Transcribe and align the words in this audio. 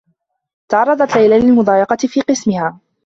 تعرّضت 0.71 1.15
ليلى 1.15 1.39
للمضايقة 1.39 1.97
في 2.07 2.21
قسمها. 2.21 2.79